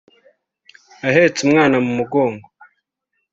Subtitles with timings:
[1.07, 2.47] ahetse umwana mu mugongo